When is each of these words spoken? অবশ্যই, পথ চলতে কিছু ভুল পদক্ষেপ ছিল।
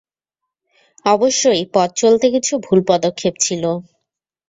অবশ্যই, 1.05 1.61
পথ 1.73 1.89
চলতে 1.95 2.25
কিছু 2.31 2.53
ভুল 2.65 2.79
পদক্ষেপ 2.87 3.33
ছিল। 3.39 3.63